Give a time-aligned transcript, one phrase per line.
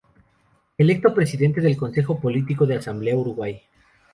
[0.79, 3.61] Electo presidente del Consejo Político de Asamblea Uruguay.